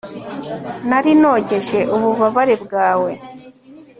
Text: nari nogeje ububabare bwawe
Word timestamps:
nari 0.89 1.11
nogeje 1.21 1.79
ububabare 1.95 2.55
bwawe 2.63 3.11